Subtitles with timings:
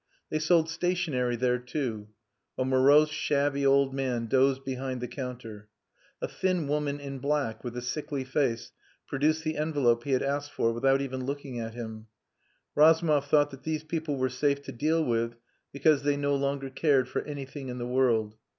[0.31, 2.07] They sold stationery there, too.
[2.57, 5.69] A morose, shabby old man dozed behind the counter.
[6.23, 8.71] A thin woman in black, with a sickly face,
[9.05, 12.07] produced the envelope he had asked for without even looking at him.
[12.73, 15.35] Razumov thought that these people were safe to deal with
[15.71, 18.33] because they no longer cared for anything in the world.